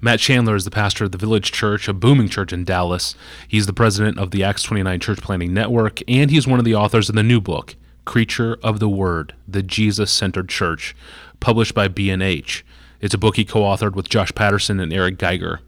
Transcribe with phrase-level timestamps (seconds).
[0.00, 3.16] Matt Chandler is the pastor of the Village Church, a booming church in Dallas.
[3.48, 6.76] He's the president of the Acts 29 Church Planting Network, and he's one of the
[6.76, 7.74] authors of the new book,
[8.04, 10.94] Creature of the Word, The Jesus Centered Church,
[11.40, 12.64] published by B&H.
[13.00, 15.62] It's a book he co authored with Josh Patterson and Eric Geiger.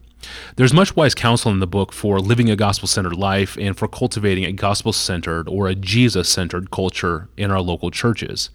[0.55, 3.89] There's much wise counsel in the book for living a gospel centered life and for
[3.89, 8.49] cultivating a gospel centered or a Jesus centered culture in our local churches.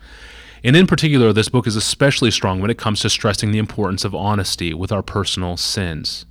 [0.64, 4.04] And in particular, this book is especially strong when it comes to stressing the importance
[4.04, 6.26] of honesty with our personal sins.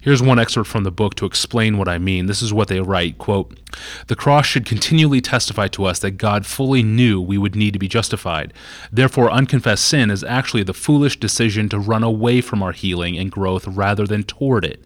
[0.00, 2.26] Here's one excerpt from the book to explain what I mean.
[2.26, 3.58] This is what they write, quote,
[4.06, 7.78] "The cross should continually testify to us that God fully knew we would need to
[7.78, 8.52] be justified.
[8.90, 13.30] Therefore, unconfessed sin is actually the foolish decision to run away from our healing and
[13.30, 14.84] growth rather than toward it.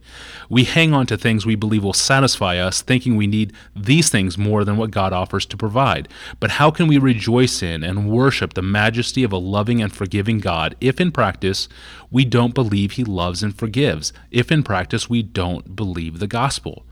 [0.51, 4.37] We hang on to things we believe will satisfy us, thinking we need these things
[4.37, 6.09] more than what God offers to provide.
[6.39, 10.41] But how can we rejoice in and worship the majesty of a loving and forgiving
[10.41, 11.69] God if in practice
[12.11, 16.85] we don't believe he loves and forgives, if in practice we don't believe the gospel?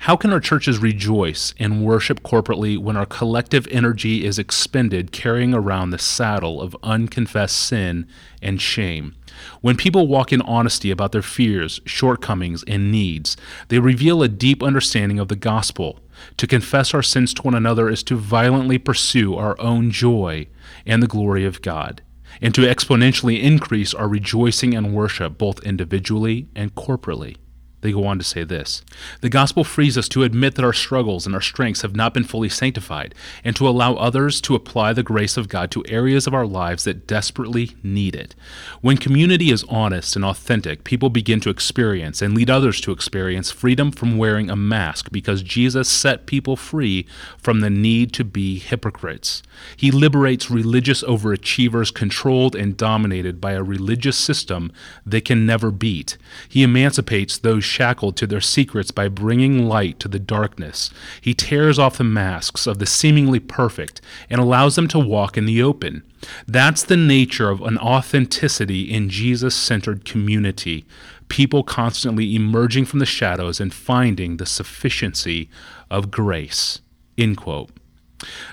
[0.00, 5.54] How can our churches rejoice and worship corporately when our collective energy is expended carrying
[5.54, 8.06] around the saddle of unconfessed sin
[8.42, 9.14] and shame?
[9.60, 13.36] When people walk in honesty about their fears, shortcomings, and needs,
[13.68, 16.00] they reveal a deep understanding of the gospel.
[16.36, 20.46] To confess our sins to one another is to violently pursue our own joy
[20.84, 22.02] and the glory of God,
[22.40, 27.36] and to exponentially increase our rejoicing and worship both individually and corporately.
[27.82, 28.82] They go on to say this
[29.20, 32.24] The gospel frees us to admit that our struggles and our strengths have not been
[32.24, 36.34] fully sanctified, and to allow others to apply the grace of God to areas of
[36.34, 38.34] our lives that desperately need it.
[38.80, 43.50] When community is honest and authentic, people begin to experience and lead others to experience
[43.50, 47.06] freedom from wearing a mask because Jesus set people free
[47.38, 49.42] from the need to be hypocrites.
[49.76, 54.72] He liberates religious overachievers controlled and dominated by a religious system
[55.06, 56.18] they can never beat.
[56.48, 60.90] He emancipates those shackled to their secrets by bringing light to the darkness.
[61.20, 65.46] He tears off the masks of the seemingly perfect and allows them to walk in
[65.46, 66.02] the open.
[66.46, 70.84] That's the nature of an authenticity in Jesus centered community.
[71.28, 75.48] People constantly emerging from the shadows and finding the sufficiency
[75.90, 76.80] of grace.
[77.16, 77.70] End quote.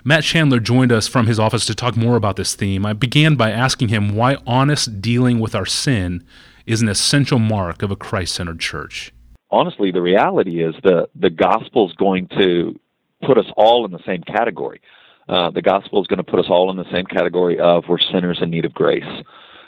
[0.03, 2.86] Matt Chandler joined us from his office to talk more about this theme.
[2.86, 6.24] I began by asking him why honest dealing with our sin
[6.68, 9.14] is an essential mark of a Christ centered church?
[9.50, 12.78] Honestly, the reality is the, the gospel is going to
[13.26, 14.82] put us all in the same category.
[15.30, 17.98] Uh, the gospel is going to put us all in the same category of we're
[18.00, 19.04] sinners in need of grace.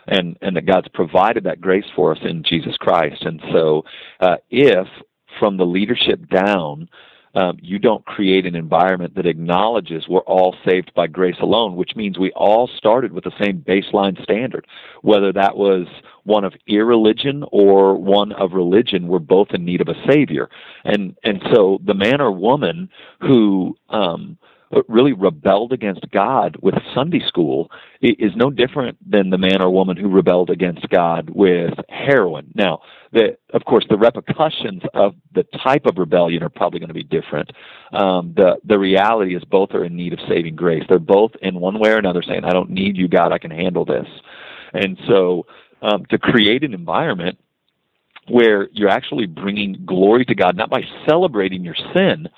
[0.08, 3.24] And, and that God's provided that grace for us in Jesus Christ.
[3.24, 3.84] And so,
[4.20, 4.88] uh, if
[5.40, 6.90] from the leadership down,
[7.36, 11.96] um, you don't create an environment that acknowledges we're all saved by grace alone, which
[11.96, 14.66] means we all started with the same baseline standard.
[15.02, 15.88] Whether that was
[16.24, 20.50] one of irreligion or one of religion, we're both in need of a savior.
[20.84, 22.90] And and so the man or woman
[23.22, 24.38] who um,
[24.88, 27.72] really rebelled against God with Sunday school
[28.02, 32.52] is no different than the man or woman who rebelled against God with heroin.
[32.54, 32.82] Now,
[33.12, 37.04] the, of course, the repercussions of the type of rebellion are probably going to be
[37.04, 37.52] different.
[37.92, 40.84] Um, the the reality is both are in need of saving grace.
[40.88, 43.32] They're both in one way or another saying, "I don't need you, God.
[43.32, 44.08] I can handle this."
[44.74, 45.48] And so,
[45.82, 47.40] um, to create an environment
[48.28, 52.30] where you're actually bringing glory to God, not by celebrating your sin,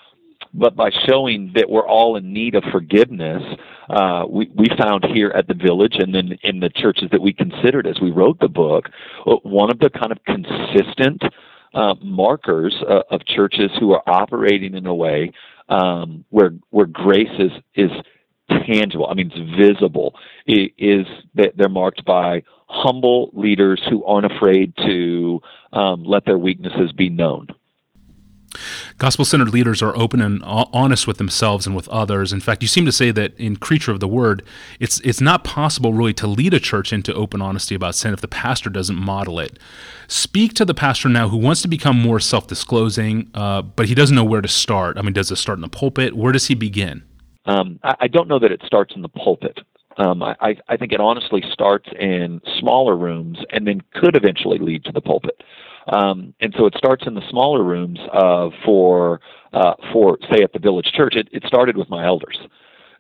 [0.54, 3.42] but by showing that we're all in need of forgiveness,
[3.90, 7.34] uh, we, we found here at the village and then in the churches that we
[7.34, 8.90] considered as we wrote the book,
[9.26, 11.22] uh, one of the kind of consistent
[11.74, 15.32] uh, markers uh, of churches who are operating in a way
[15.70, 17.92] um, where where grace is is
[18.68, 19.08] tangible.
[19.10, 20.14] I mean, it's visible.
[20.46, 25.42] It is that they're marked by humble leaders who aren't afraid to
[25.74, 27.48] um, let their weaknesses be known.
[28.98, 32.34] Gospel centered leaders are open and honest with themselves and with others.
[32.34, 34.44] In fact, you seem to say that in Creature of the Word,
[34.80, 38.22] it's, it's not possible really to lead a church into open honesty about sin if
[38.22, 39.58] the pastor doesn't model it.
[40.08, 43.96] Speak to the pastor now who wants to become more self disclosing, uh, but he
[43.96, 44.98] doesn't know where to start.
[44.98, 46.16] I mean, does it start in the pulpit?
[46.16, 47.04] Where does he begin?
[47.46, 49.60] Um, I, I don't know that it starts in the pulpit.
[49.98, 54.86] Um, I, I think it honestly starts in smaller rooms and then could eventually lead
[54.86, 55.44] to the pulpit.
[55.88, 59.22] Um, and so it starts in the smaller rooms uh, for
[59.54, 61.16] uh, for say at the village church.
[61.16, 62.38] It, it started with my elders.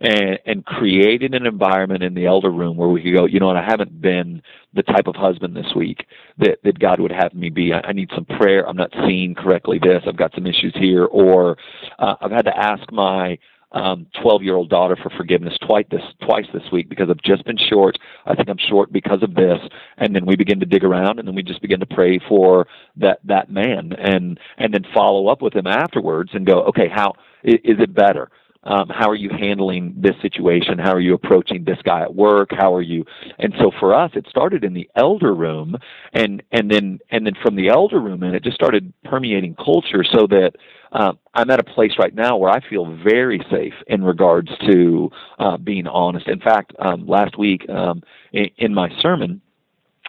[0.04, 3.45] And, and created an environment in the elder room where we could go, you know
[3.45, 4.42] what, I haven't been
[4.74, 6.07] the type of husband this week
[6.39, 7.72] that, that God would have me be.
[7.72, 8.68] I, I need some prayer.
[8.68, 10.01] I'm not seeing correctly this.
[10.07, 11.06] I've got some issues here.
[11.06, 11.56] Or
[12.00, 13.38] uh, I've had to ask my
[13.73, 17.45] um, 12 year old daughter for forgiveness twice this twice this week because I've just
[17.45, 17.97] been short.
[18.25, 19.59] I think I'm short because of this,
[19.97, 22.68] and then we begin to dig around, and then we just begin to pray for
[22.97, 27.13] that that man, and and then follow up with him afterwards and go, okay, how
[27.44, 28.29] is it better?
[28.63, 30.78] Um, how are you handling this situation?
[30.78, 32.50] How are you approaching this guy at work?
[32.52, 33.06] How are you?
[33.40, 35.75] And so for us, it started in the elder room,
[36.13, 40.04] and and then and then from the elder room, and it just started permeating culture,
[40.04, 40.52] so that
[40.92, 45.10] uh, I'm at a place right now where I feel very safe in regards to
[45.40, 46.28] uh, being honest.
[46.28, 49.42] In fact, um, last week um, in, in my sermon,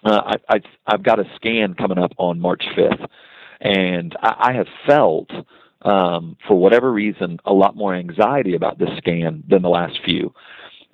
[0.05, 3.07] uh, I, I've, I've got a scan coming up on March 5th,
[3.61, 5.31] and I, I have felt
[5.85, 10.33] um, for whatever reason, a lot more anxiety about this scan than the last few.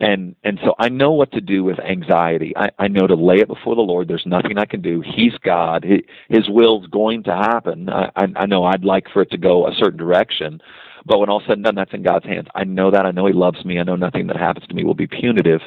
[0.01, 2.57] And and so I know what to do with anxiety.
[2.57, 4.07] I, I know to lay it before the Lord.
[4.07, 5.03] There's nothing I can do.
[5.05, 5.85] He's God.
[6.29, 7.89] His will's going to happen.
[7.89, 10.61] I, I, I know I'd like for it to go a certain direction,
[11.09, 12.49] but when all said and done, that's in God's hands.
[12.55, 13.07] I know that.
[13.07, 13.79] I know He loves me.
[13.79, 15.61] I know nothing that happens to me will be punitive,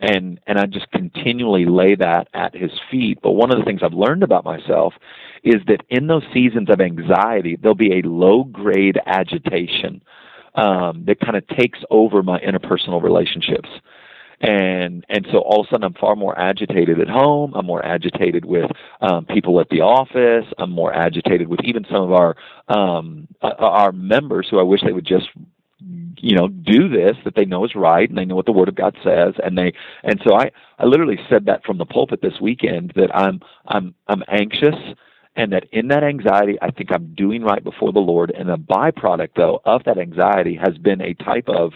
[0.00, 3.18] and and I just continually lay that at His feet.
[3.22, 4.94] But one of the things I've learned about myself
[5.44, 10.02] is that in those seasons of anxiety, there'll be a low grade agitation
[10.56, 13.68] um, that kind of takes over my interpersonal relationships.
[14.40, 17.54] And and so all of a sudden I'm far more agitated at home.
[17.54, 18.70] I'm more agitated with
[19.00, 20.46] um, people at the office.
[20.58, 22.36] I'm more agitated with even some of our
[22.68, 25.28] um, uh, our members who I wish they would just
[26.20, 28.68] you know do this that they know is right and they know what the word
[28.68, 30.50] of god says and they and so i
[30.80, 34.74] i literally said that from the pulpit this weekend that i'm i'm i'm anxious
[35.38, 38.32] and that in that anxiety, I think I'm doing right before the Lord.
[38.36, 41.72] And the byproduct, though, of that anxiety has been a type of,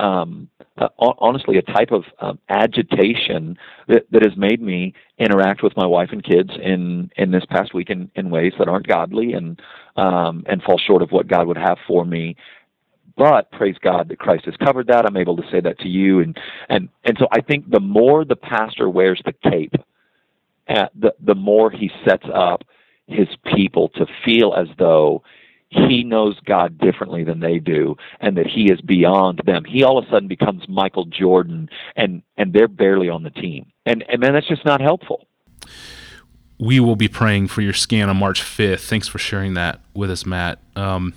[0.00, 0.48] um,
[0.78, 5.86] uh, honestly, a type of um, agitation that, that has made me interact with my
[5.86, 9.60] wife and kids in in this past week in, in ways that aren't godly and
[9.96, 12.36] um, and fall short of what God would have for me.
[13.16, 15.04] But praise God that Christ has covered that.
[15.04, 16.38] I'm able to say that to you, and
[16.70, 19.74] and and so I think the more the pastor wears the cape,
[20.68, 22.64] uh, the the more he sets up
[23.06, 25.22] his people to feel as though
[25.70, 29.64] he knows God differently than they do and that he is beyond them.
[29.64, 33.66] He all of a sudden becomes Michael Jordan and and they're barely on the team.
[33.86, 35.26] And and man that's just not helpful.
[36.58, 38.86] We will be praying for your scan on March 5th.
[38.86, 40.58] Thanks for sharing that with us, Matt.
[40.76, 41.14] Um,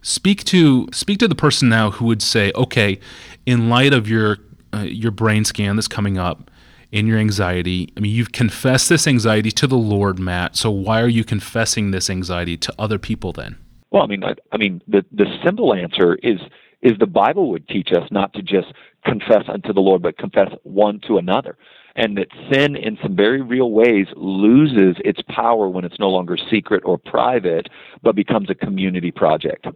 [0.00, 2.98] speak to speak to the person now who would say, "Okay,
[3.44, 4.38] in light of your
[4.72, 6.50] uh, your brain scan that's coming up,
[6.92, 7.92] in your anxiety.
[7.96, 10.56] I mean, you've confessed this anxiety to the Lord, Matt.
[10.56, 13.58] So why are you confessing this anxiety to other people then?
[13.90, 16.40] Well, I mean, I, I mean, the the simple answer is
[16.82, 18.68] is the Bible would teach us not to just
[19.04, 21.56] confess unto the Lord, but confess one to another.
[21.96, 26.36] And that sin, in some very real ways, loses its power when it's no longer
[26.50, 27.68] secret or private,
[28.02, 29.66] but becomes a community project.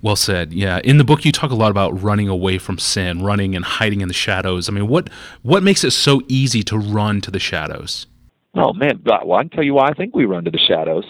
[0.00, 0.52] Well said.
[0.52, 3.64] Yeah, in the book you talk a lot about running away from sin, running and
[3.64, 4.68] hiding in the shadows.
[4.68, 5.10] I mean, what
[5.42, 8.06] what makes it so easy to run to the shadows?
[8.54, 11.04] Oh man, well I can tell you why I think we run to the shadows.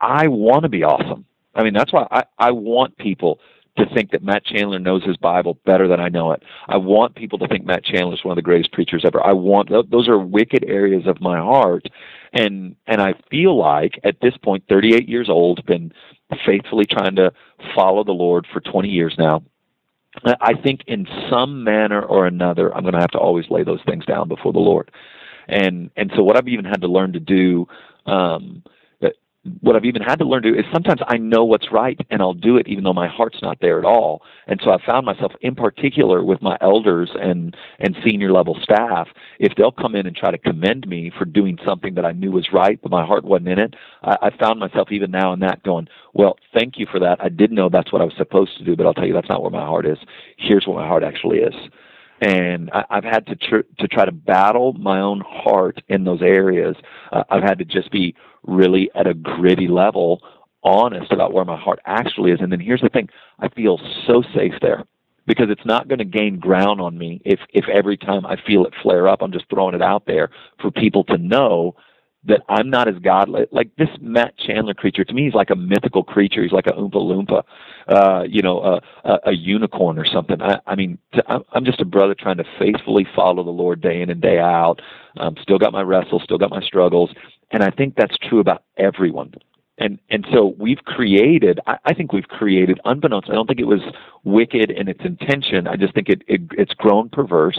[0.00, 1.26] I want to be awesome.
[1.54, 3.40] I mean, that's why I I want people
[3.76, 6.42] to think that Matt Chandler knows his Bible better than I know it.
[6.68, 9.24] I want people to think Matt Chandler is one of the greatest preachers ever.
[9.24, 11.86] I want those are wicked areas of my heart,
[12.32, 15.92] and and I feel like at this point, 38 years old, been
[16.44, 17.32] faithfully trying to
[17.74, 19.42] follow the Lord for 20 years now.
[20.24, 23.80] I think in some manner or another, I'm going to have to always lay those
[23.86, 24.90] things down before the Lord.
[25.48, 27.66] And and so what I've even had to learn to do
[28.04, 28.62] um,
[29.60, 32.22] what I've even had to learn to do is sometimes I know what's right and
[32.22, 34.22] I'll do it even though my heart's not there at all.
[34.46, 39.08] And so I've found myself in particular with my elders and, and senior level staff,
[39.40, 42.30] if they'll come in and try to commend me for doing something that I knew
[42.30, 45.40] was right, but my heart wasn't in it, I, I found myself even now in
[45.40, 47.18] that going, well, thank you for that.
[47.20, 49.28] I did know that's what I was supposed to do, but I'll tell you that's
[49.28, 49.98] not where my heart is.
[50.36, 51.54] Here's where my heart actually is
[52.22, 56.22] and I, I've had to tr- to try to battle my own heart in those
[56.22, 56.76] areas.
[57.10, 58.14] Uh, I've had to just be
[58.44, 60.22] really at a gritty level
[60.62, 62.40] honest about where my heart actually is.
[62.40, 63.08] And then here's the thing
[63.40, 64.84] I feel so safe there
[65.26, 68.64] because it's not going to gain ground on me if, if every time I feel
[68.66, 71.74] it flare up, I'm just throwing it out there for people to know
[72.24, 73.46] that I'm not as godly.
[73.50, 76.42] Like this Matt Chandler creature, to me, he's like a mythical creature.
[76.42, 77.42] He's like a Oompa Loompa,
[77.88, 80.40] uh, you know, a, a, a unicorn or something.
[80.40, 84.02] I, I mean, to, I'm just a brother trying to faithfully follow the Lord day
[84.02, 84.80] in and day out.
[85.18, 87.10] Um, still got my wrestles, still got my struggles,
[87.50, 89.34] and I think that's true about everyone.
[89.78, 91.58] And and so we've created.
[91.66, 93.30] I, I think we've created, unbeknownst.
[93.30, 93.80] I don't think it was
[94.22, 95.66] wicked in its intention.
[95.66, 97.58] I just think it, it it's grown perverse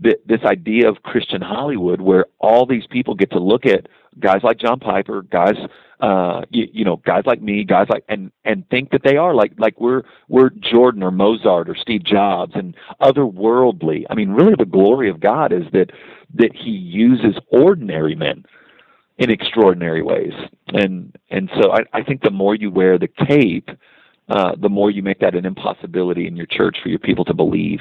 [0.00, 3.86] this idea of Christian Hollywood where all these people get to look at
[4.18, 5.56] guys like John Piper, guys
[6.04, 9.34] uh, you, you know, guys like me, guys like, and and think that they are
[9.34, 14.04] like like we're we're Jordan or Mozart or Steve Jobs and otherworldly.
[14.10, 15.92] I mean, really, the glory of God is that
[16.34, 18.44] that He uses ordinary men
[19.16, 20.32] in extraordinary ways,
[20.68, 23.70] and and so I, I think the more you wear the cape,
[24.28, 27.34] uh, the more you make that an impossibility in your church for your people to
[27.34, 27.80] believe.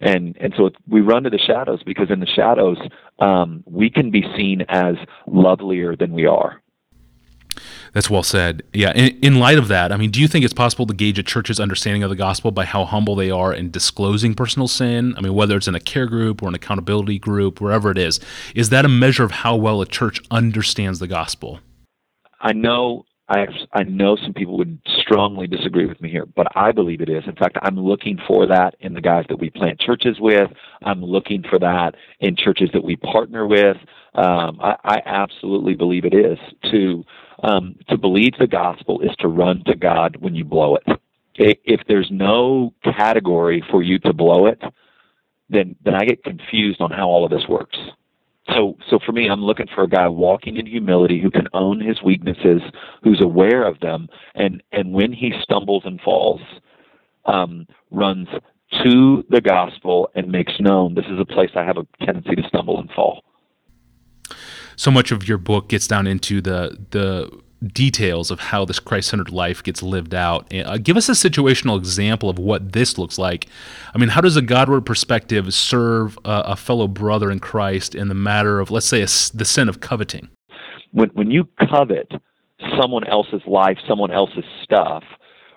[0.00, 2.78] And and so we run to the shadows because in the shadows
[3.18, 4.94] um, we can be seen as
[5.26, 6.62] lovelier than we are.
[7.92, 8.62] That's well said.
[8.72, 8.92] Yeah.
[8.92, 11.22] In, in, light of that, I mean, do you think it's possible to gauge a
[11.22, 15.14] church's understanding of the gospel by how humble they are in disclosing personal sin?
[15.16, 18.20] I mean, whether it's in a care group or an accountability group, wherever it is,
[18.54, 21.58] is that a measure of how well a church understands the gospel?
[22.40, 23.04] I know.
[23.30, 27.08] I, I know some people would strongly disagree with me here, but I believe it
[27.08, 27.22] is.
[27.28, 30.50] In fact, I'm looking for that in the guys that we plant churches with.
[30.82, 33.76] I'm looking for that in churches that we partner with.
[34.16, 36.38] Um, I, I absolutely believe it is
[36.72, 37.04] to
[37.44, 41.00] um, to believe the gospel is to run to God when you blow it.
[41.36, 44.60] If there's no category for you to blow it,
[45.48, 47.78] then then I get confused on how all of this works.
[48.54, 51.80] So so for me, I'm looking for a guy walking in humility who can own
[51.80, 52.62] his weaknesses,
[53.02, 56.40] who's aware of them, and and when he stumbles and falls,
[57.26, 58.28] um, runs
[58.82, 62.42] to the gospel and makes known this is a place I have a tendency to
[62.48, 63.22] stumble and fall.
[64.76, 67.30] So much of your book gets down into the the
[67.66, 70.52] details of how this Christ-centered life gets lived out.
[70.54, 73.46] Uh, give us a situational example of what this looks like.
[73.94, 78.08] I mean, how does a Godward perspective serve a, a fellow brother in Christ in
[78.08, 80.28] the matter of, let's say, a, the sin of coveting?
[80.92, 82.10] When when you covet
[82.80, 85.04] someone else's life, someone else's stuff,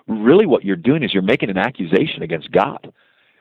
[0.06, 2.92] really what you're doing is you're making an accusation against God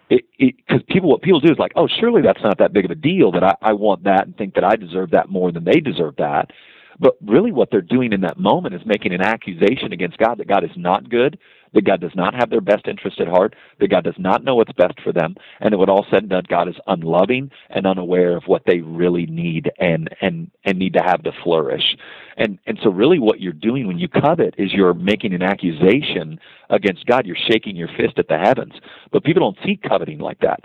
[0.09, 2.95] because people what people do is like, oh, surely that's not that big of a
[2.95, 5.79] deal that I, I want that and think that I deserve that more than they
[5.79, 6.51] deserve that.
[6.99, 10.47] But really, what they're doing in that moment is making an accusation against God that
[10.47, 11.37] God is not good,
[11.73, 14.55] that God does not have their best interest at heart, that God does not know
[14.55, 17.87] what's best for them, and that what all said and done, God is unloving and
[17.87, 21.95] unaware of what they really need and and and need to have to flourish.
[22.37, 26.39] And and so really what you're doing when you covet is you're making an accusation
[26.69, 27.25] against God.
[27.25, 28.73] You're shaking your fist at the heavens.
[29.11, 30.61] But people don't see coveting like that.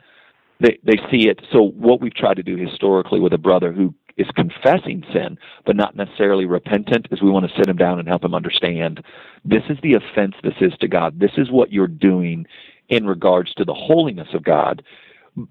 [0.61, 1.40] They they see it.
[1.52, 5.76] So what we've tried to do historically with a brother who is confessing sin, but
[5.76, 9.02] not necessarily repentant, is we want to sit him down and help him understand
[9.44, 11.20] this is the offense this is to God.
[11.20, 12.46] This is what you're doing
[12.88, 14.82] in regards to the holiness of God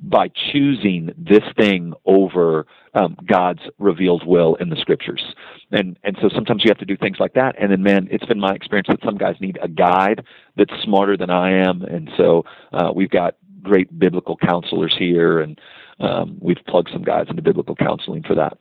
[0.01, 5.24] by choosing this thing over um, God's revealed will in the scriptures.
[5.71, 7.55] And and so sometimes you have to do things like that.
[7.59, 10.25] And then, man, it's been my experience that some guys need a guide
[10.57, 11.83] that's smarter than I am.
[11.83, 12.43] And so
[12.74, 15.59] uh, we've got great biblical counselors here, and
[15.99, 18.57] um, we've plugged some guys into biblical counseling for that.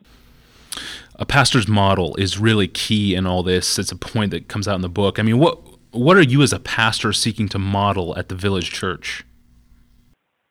[1.16, 3.78] A pastor's model is really key in all this.
[3.78, 5.18] It's a point that comes out in the book.
[5.18, 5.58] I mean, what
[5.92, 9.24] what are you as a pastor seeking to model at the Village Church?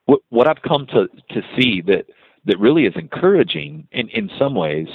[0.06, 2.08] What, what I've come to to see that
[2.46, 4.88] that really is encouraging in in some ways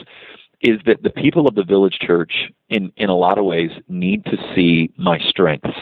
[0.61, 2.33] is that the people of the Village Church,
[2.69, 5.79] in in a lot of ways, need to see my strengths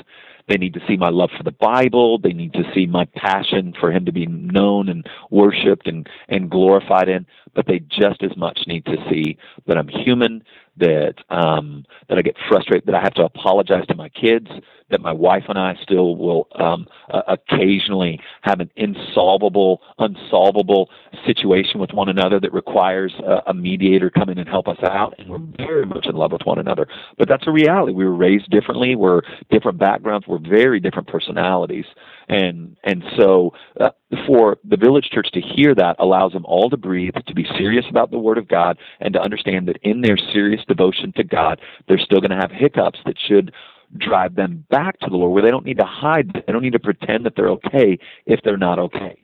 [0.49, 2.19] they need to see my love for the Bible.
[2.19, 6.50] They need to see my passion for Him to be known and worshiped and, and
[6.50, 7.26] glorified in.
[7.55, 9.37] But they just as much need to see
[9.67, 10.43] that I'm human,
[10.78, 14.49] that um, that I get frustrated, that I have to apologize to my kids,
[14.90, 20.90] that my wife and I still will um, uh, occasionally have an insolvable, unsolvable
[21.26, 25.14] situation with one another that requires a, a mediator come in and help us out,
[25.18, 26.87] and we're very much in love with one another.
[27.18, 27.92] But that's a reality.
[27.92, 28.97] We were raised differently.
[28.97, 30.26] We're different backgrounds.
[30.26, 31.87] We're very different personalities,
[32.28, 33.90] and and so uh,
[34.26, 37.85] for the village church to hear that allows them all to breathe, to be serious
[37.90, 41.61] about the Word of God, and to understand that in their serious devotion to God,
[41.87, 43.52] they're still going to have hiccups that should
[43.97, 46.75] drive them back to the Lord, where they don't need to hide, they don't need
[46.75, 49.23] to pretend that they're okay if they're not okay.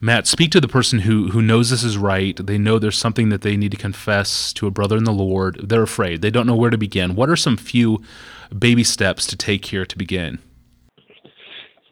[0.00, 2.36] Matt, speak to the person who who knows this is right.
[2.36, 5.68] They know there's something that they need to confess to a brother in the Lord.
[5.68, 6.22] They're afraid.
[6.22, 7.16] They don't know where to begin.
[7.16, 8.00] What are some few
[8.56, 10.38] baby steps to take here to begin?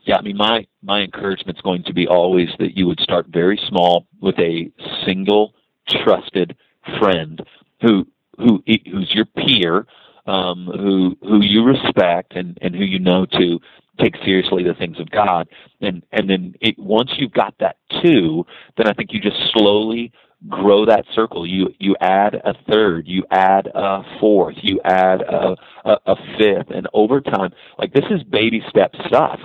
[0.07, 3.27] Yeah, I mean, my my encouragement is going to be always that you would start
[3.29, 4.71] very small with a
[5.05, 5.55] single
[5.89, 6.57] trusted
[7.01, 7.43] friend
[7.83, 8.07] who
[8.39, 9.87] who who's your peer
[10.27, 13.59] um, who who you respect and, and who you know to
[14.01, 15.49] take seriously the things of God.
[15.81, 18.47] And and then it, once you've got that two,
[18.77, 20.13] then I think you just slowly
[20.49, 21.47] grow that circle.
[21.47, 26.71] You you add a third, you add a fourth, you add a, a, a fifth,
[26.75, 29.41] and over time, like this is baby step stuff.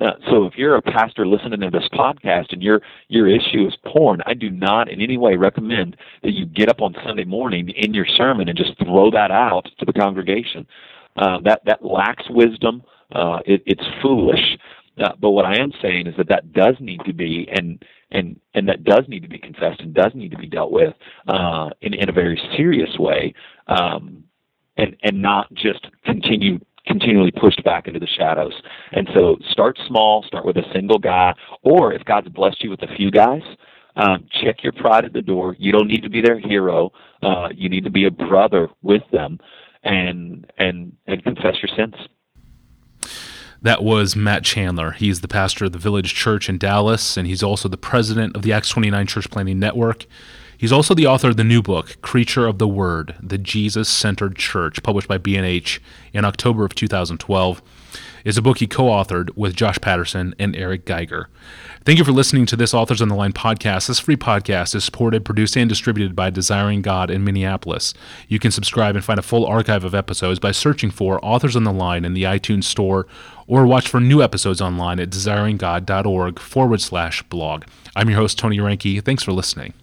[0.00, 4.20] So if you're a pastor listening to this podcast and your your issue is porn,
[4.26, 7.94] I do not in any way recommend that you get up on Sunday morning in
[7.94, 10.66] your sermon and just throw that out to the congregation.
[11.16, 12.82] Uh, that that lacks wisdom.
[13.12, 14.58] Uh, it, it's foolish.
[14.98, 18.38] Uh, but what I am saying is that that does need to be and and
[18.54, 20.94] and that does need to be confessed and does need to be dealt with
[21.28, 23.32] uh, in in a very serious way,
[23.68, 24.24] um,
[24.76, 28.54] and and not just continue continually pushed back into the shadows.
[28.92, 32.82] And so start small, start with a single guy, or if God's blessed you with
[32.82, 33.42] a few guys,
[33.96, 35.54] um, check your pride at the door.
[35.58, 36.90] You don't need to be their hero.
[37.22, 39.38] Uh, you need to be a brother with them,
[39.82, 41.94] and and and confess your sins.
[43.60, 44.90] That was Matt Chandler.
[44.92, 48.42] He's the pastor of the Village Church in Dallas, and he's also the president of
[48.42, 50.06] the Acts 29 Church Planting Network.
[50.62, 54.36] He's also the author of the new book, Creature of the Word, The Jesus Centered
[54.36, 57.60] Church, published by B&H in October of 2012.
[58.24, 61.28] It's a book he co authored with Josh Patterson and Eric Geiger.
[61.84, 63.88] Thank you for listening to this Authors on the Line podcast.
[63.88, 67.92] This free podcast is supported, produced, and distributed by Desiring God in Minneapolis.
[68.28, 71.64] You can subscribe and find a full archive of episodes by searching for Authors on
[71.64, 73.08] the Line in the iTunes Store
[73.48, 77.64] or watch for new episodes online at desiringgod.org forward slash blog.
[77.96, 79.04] I'm your host, Tony Reinke.
[79.04, 79.74] Thanks for listening.